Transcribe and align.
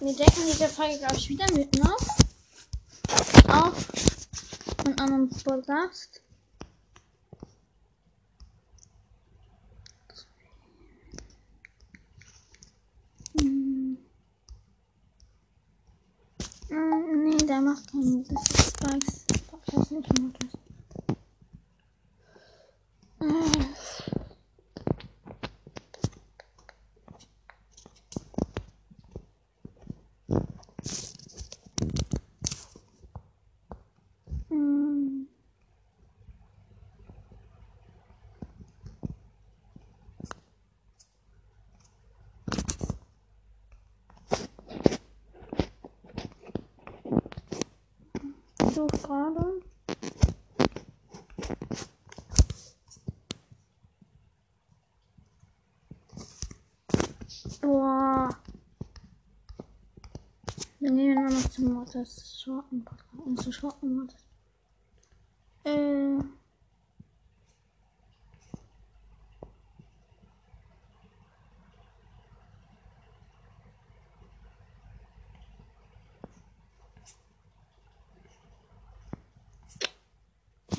Wir 0.00 0.14
decken 0.14 0.42
diese 0.46 0.68
Folge, 0.68 0.98
glaube 0.98 1.16
ich, 1.16 1.28
wieder 1.28 1.46
mit 1.52 1.74
noch. 1.82 1.98
Auch 3.48 3.72
von 4.84 4.98
einem 4.98 5.28
Podcast. 5.30 6.22
Hm. 13.40 13.98
Hm, 16.68 17.24
Nee, 17.24 17.36
der 17.38 17.60
macht 17.60 17.90
keinen. 17.90 18.24
Das 18.24 18.42
ist 18.42 18.76
Spikes 18.76 19.24
Podcast, 19.50 19.90
nicht 19.92 20.18
Mutters. 20.20 20.52
Äh. 23.20 23.66
Hm. 34.50 35.26
So 48.76 48.86
gerade. 48.88 49.62
Boah. 57.62 58.28
Wir 60.78 60.90
nehmen 60.90 61.26
wir 61.26 61.34
noch 61.34 61.48
zum 61.48 61.72
Mortis 61.72 62.38
Shorten 62.38 62.84
Podcast. 62.84 63.44
Zu 63.44 63.52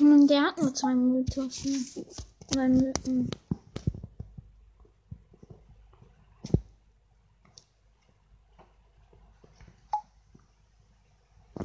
Hm, 0.08 0.26
Der 0.26 0.42
hat 0.42 0.56
nur 0.56 0.74
zwei 0.74 0.94
Mythos. 0.94 1.64
Ne? 1.66 1.84
Zwei 2.50 2.68
Mythen. 2.68 3.30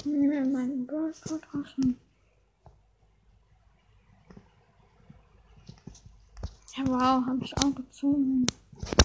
Nehmen 0.04 0.30
wir 0.30 0.46
meinen 0.46 0.86
Brawl 0.86 1.14
Podcast. 1.22 1.76
Ja, 6.76 6.86
wow, 6.88 7.26
hab 7.26 7.42
ich 7.42 7.58
auch 7.60 7.74
gezogen. 7.74 8.46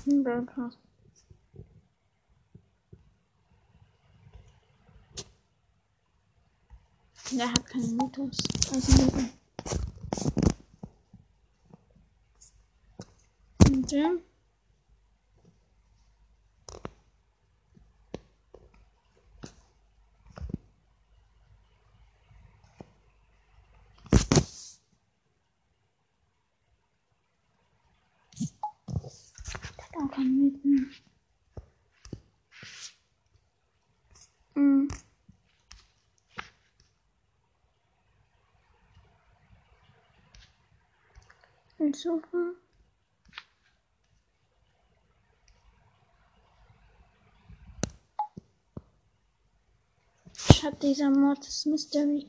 Ein 0.09 0.25
Pass. 0.47 0.77
Der 7.31 7.49
hat 7.49 7.67
keine 7.67 7.87
Mythos. 7.87 8.37
Also 8.71 9.03
Mythen. 9.03 9.31
Und 13.67 13.91
der? 13.91 14.11
Der 29.77 29.85
hat 29.85 29.97
auch 29.97 30.11
keine 30.11 30.29
Mythen. 30.29 30.95
Mhm. 34.55 34.89
Und 41.89 41.97
super. 41.97 42.53
Statt 50.35 50.83
dieser 50.83 51.09
Mortis 51.09 51.65
Mystery. 51.65 52.27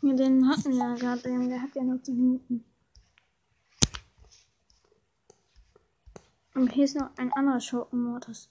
Ja, 0.00 0.14
den 0.14 0.48
hatten 0.48 0.72
wir 0.72 0.78
ja 0.78 0.94
gerade, 0.94 1.20
der 1.20 1.60
hat 1.60 1.74
ja 1.74 1.82
noch 1.82 2.00
10 2.02 2.16
Minuten. 2.16 2.64
Und 6.54 6.72
hier 6.72 6.84
ist 6.84 6.96
noch 6.96 7.14
ein 7.18 7.30
anderer 7.34 7.60
Schurken 7.60 8.04
Mortis. 8.04 8.48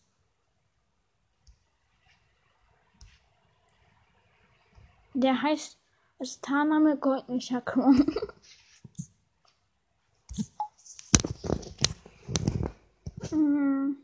Der 5.16 5.42
heißt 5.42 5.80
als 6.20 6.40
Tarnname 6.42 6.98
Goldlicher 6.98 7.62
Kron. 7.62 8.06
Hm. 13.36 13.98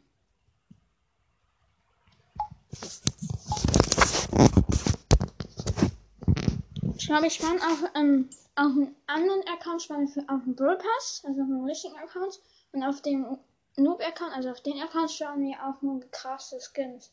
Ich 6.96 7.08
glaube, 7.08 7.28
ich 7.28 7.34
spann 7.34 7.60
auf, 7.62 7.84
ähm, 7.96 8.30
auf 8.56 8.72
einen 8.72 8.96
anderen 9.08 9.42
Account, 9.48 9.82
spann 9.82 10.04
ich 10.04 10.14
für, 10.14 10.22
auf 10.28 10.44
den 10.44 10.56
Brawl 10.56 10.78
Pass, 10.78 11.24
also 11.26 11.42
auf 11.42 11.48
einen 11.48 11.66
richtigen 11.66 11.98
Account. 11.98 12.42
Und 12.74 12.84
auf 12.84 13.02
dem 13.02 13.38
Noob-Account, 13.78 14.34
also 14.36 14.50
auf 14.50 14.62
den 14.62 14.82
Account, 14.82 15.12
schauen 15.12 15.42
wir 15.42 15.58
auch 15.66 15.82
nur 15.82 16.02
krasse 16.12 16.60
Skins. 16.60 17.12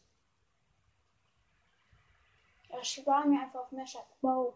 Ja, 2.71 2.79
ich 2.83 2.89
spare 2.89 3.29
mir 3.29 3.41
einfach 3.43 3.61
auf 3.61 3.73
Mesher. 3.73 4.05
Wow. 4.21 4.55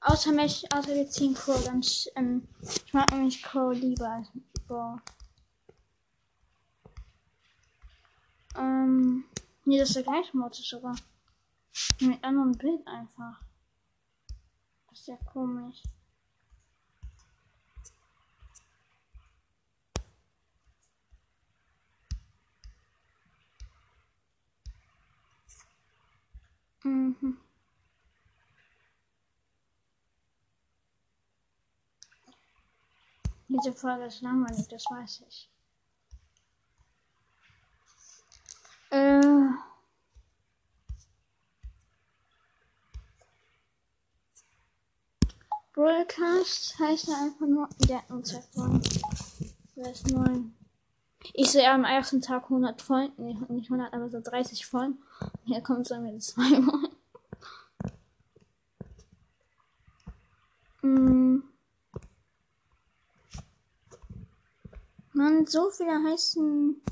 Außer 0.00 0.32
mich, 0.32 0.64
außer 0.72 0.94
wir 0.94 1.08
ziehen 1.08 1.34
Crow, 1.34 1.62
dann, 1.64 1.82
ähm, 2.16 2.48
ich 2.62 2.94
mag 2.94 3.12
nämlich 3.12 3.42
Crow 3.42 3.74
lieber 3.74 4.08
als 4.08 4.28
Boah. 4.66 5.00
Ähm, 8.56 9.24
nee, 9.64 9.78
das 9.78 9.90
ist 9.90 9.96
der 9.96 10.02
gleiche 10.04 10.36
Modus 10.36 10.68
sogar. 10.68 10.96
Mit 12.00 12.22
anderem 12.24 12.52
Bild 12.52 12.86
einfach. 12.86 13.40
Das 14.88 15.00
ist 15.00 15.08
ja 15.08 15.16
komisch. 15.32 15.82
Mhm. 26.82 27.38
Diese 33.48 33.72
Folge 33.72 34.04
ist 34.06 34.22
langweilig, 34.22 34.68
das 34.68 34.84
weiß 34.88 35.24
ich. 35.28 35.50
Broadcast 45.80 46.78
heißt 46.78 47.08
er 47.08 47.22
einfach 47.22 47.46
nur, 47.46 47.66
der 47.88 48.06
hat 48.06 48.26
zwei 48.26 48.42
Folgen. 48.52 48.82
Der 49.76 49.90
ist 49.90 50.10
neu. 50.10 50.40
Ich 51.32 51.50
sehe 51.52 51.70
am 51.70 51.84
ersten 51.84 52.20
Tag 52.20 52.42
100 52.42 52.82
Folgen, 52.82 53.14
nee, 53.16 53.38
nicht 53.48 53.70
100, 53.70 53.94
aber 53.94 54.10
so 54.10 54.20
30 54.20 54.66
Folgen. 54.66 54.98
Hier 55.46 55.62
kommt 55.62 55.86
so 55.86 55.98
mit 55.98 56.22
zwei 56.22 56.60
Folgen. 56.62 56.96
Mm. 60.82 61.44
Mann, 65.14 65.46
so 65.46 65.70
viele 65.70 66.04
heißen 66.10 66.82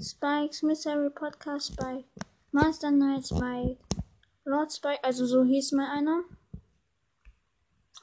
Spikes 0.00 0.64
Mystery 0.64 1.10
Podcast 1.10 1.76
bei 1.76 2.04
Master 2.50 2.90
Knights 2.90 3.28
bei 3.28 3.76
Lord 4.44 4.72
Spike, 4.72 5.04
also 5.04 5.26
so 5.26 5.44
hieß 5.44 5.70
mal 5.72 5.96
einer. 5.96 6.24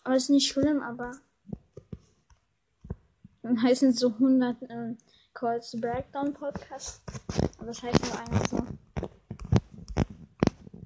Aber 0.03 0.15
ist 0.15 0.29
nicht 0.29 0.51
schlimm, 0.51 0.81
aber 0.81 1.11
dann 3.41 3.61
heißen 3.61 3.93
so 3.93 4.09
100 4.09 4.57
ähm, 4.69 4.97
Calls 5.33 5.75
Breakdown 5.79 6.33
Podcast. 6.33 7.01
Aber 7.57 7.67
das 7.67 7.81
heißt 7.81 8.03
nur 8.03 8.19
einer 8.19 8.45
so. 8.47 8.67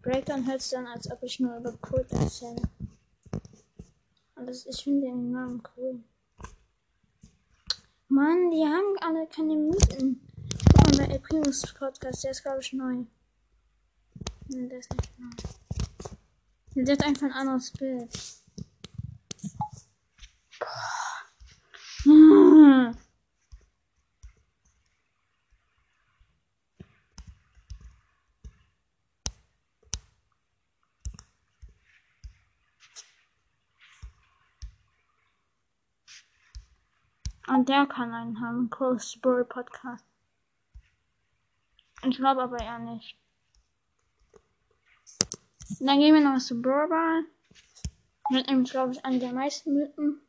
Breakdown 0.01 0.47
hört 0.47 0.62
sich 0.62 0.71
dann, 0.71 0.88
als 0.88 1.09
ob 1.12 1.21
ich 1.23 1.39
nur 1.39 1.57
über 1.57 1.73
Kult 1.77 2.12
erzähle. 2.12 2.62
Und 4.35 4.47
das, 4.47 4.65
ich 4.65 4.83
finde 4.83 5.07
den 5.07 5.31
Namen 5.31 5.62
cool. 5.75 6.03
Mann, 8.07 8.51
die 8.51 8.63
haben 8.63 8.95
alle 9.01 9.27
keine 9.27 9.56
Mythen. 9.56 10.21
Guck 10.38 10.97
mal, 10.97 11.07
bei 11.07 11.13
El 11.13 11.19
Primus 11.19 11.73
Podcast, 11.73 12.23
der 12.23 12.31
ist 12.31 12.44
glaube 12.44 12.62
ich 12.62 12.71
neu. 12.71 13.03
Ne, 14.47 14.67
der 14.67 14.79
ist 14.79 14.94
nicht 14.94 15.19
neu. 15.19 15.29
Der 16.75 16.95
hat 16.95 17.03
einfach 17.03 17.25
ein 17.25 17.31
anderes 17.31 17.71
Bild. 17.71 18.12
Boah. 20.59 21.06
Und 37.47 37.69
der 37.69 37.86
kann 37.86 38.12
einen 38.13 38.42
haben. 38.42 38.69
Close 38.69 39.19
Brawl 39.19 39.45
Podcast. 39.45 40.06
Ich 42.03 42.18
glaube 42.18 42.44
aber 42.44 42.59
eher 42.59 42.80
nicht. 42.80 43.18
Dann 45.80 46.00
gehen 46.00 46.13
wir 46.13 46.21
noch 46.21 46.39
zu 46.39 46.62
Brawl 46.62 46.88
Ball. 46.88 47.25
Mit 48.31 48.50
einem, 48.50 48.63
glaube 48.63 48.94
ich, 48.94 49.06
einen 49.06 49.19
der 49.19 49.33
meisten 49.33 49.74
Mythen. 49.74 50.21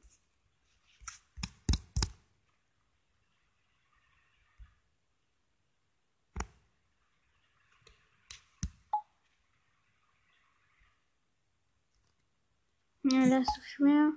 Ja, 13.04 13.28
das 13.28 13.46
ist 13.56 13.68
schwer. 13.68 14.12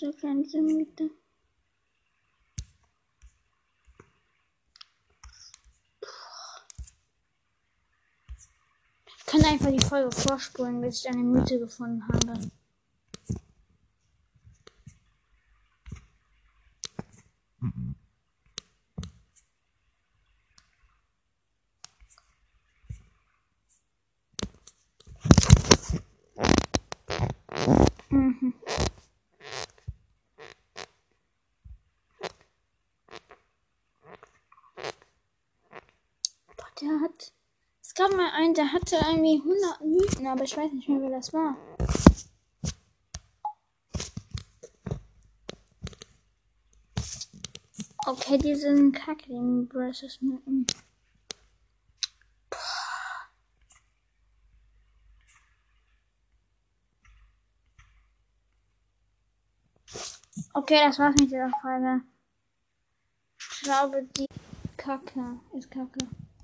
So 0.00 0.12
ganze 0.12 0.60
Mitte. 0.62 1.10
Ich 9.18 9.26
kann 9.26 9.44
einfach 9.44 9.72
die 9.72 9.84
Folge 9.84 10.14
vorspulen, 10.14 10.80
bis 10.80 11.00
ich 11.00 11.08
eine 11.08 11.24
Mythe 11.24 11.58
gefunden 11.58 12.06
habe. 12.06 12.48
Mhm. 28.10 28.54
Boah, 36.56 36.66
der 36.80 37.00
hat. 37.00 37.32
Es 37.82 37.94
gab 38.08 38.16
mal 38.16 38.30
einen, 38.32 38.54
der 38.54 38.72
hatte 38.72 38.96
irgendwie 38.96 39.38
100 39.38 39.80
Mythen, 39.82 40.26
aber 40.26 40.44
ich 40.44 40.56
weiß 40.56 40.72
nicht 40.72 40.88
mehr, 40.88 41.00
wer 41.00 41.10
das 41.10 41.32
war. 41.32 41.56
Okay, 48.06 48.38
die 48.38 48.54
sind 48.54 48.92
kacke, 48.92 49.26
die 49.28 49.68
Versus 49.70 50.20
Mythen. 50.22 50.66
Okay, 60.54 60.80
das 60.86 60.98
war's 60.98 61.14
mit 61.20 61.30
dieser 61.30 61.50
Folge. 61.60 62.00
Ich 63.38 63.60
glaube, 63.62 64.02
die 64.16 64.26
Kacke 64.76 65.40
ist 65.52 65.70
Kacke. 65.70 65.98